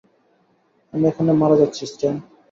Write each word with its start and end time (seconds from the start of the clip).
আমি 0.93 1.05
এখানে 1.07 1.31
মারা 1.41 1.55
যাচ্ছি, 1.61 1.83
স্ট্যান। 1.91 2.15